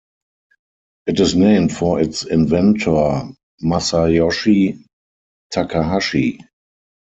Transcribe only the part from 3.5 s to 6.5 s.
Masayoshi Takahashi.